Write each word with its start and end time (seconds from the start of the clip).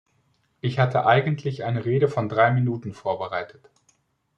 Ich 0.61 0.79
hatte 0.79 1.05
eigentlich 1.05 1.63
eine 1.63 1.85
Rede 1.85 2.07
von 2.07 2.27
drei 2.27 2.49
Minuten 2.49 2.91
vorbereitet. 2.95 3.69